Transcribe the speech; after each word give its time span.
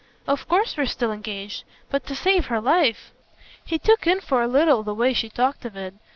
"Of 0.25 0.47
course 0.47 0.77
we're 0.77 0.87
still 0.87 1.11
engaged. 1.11 1.63
But 1.91 2.07
to 2.07 2.15
save 2.15 2.47
her 2.47 2.59
life!" 2.59 3.11
He 3.67 3.77
took 3.77 4.07
in 4.07 4.19
for 4.19 4.41
a 4.41 4.47
little 4.47 4.81
the 4.81 4.95
way 4.95 5.13
she 5.13 5.29
talked 5.29 5.63
of 5.63 5.75
it. 5.77 5.93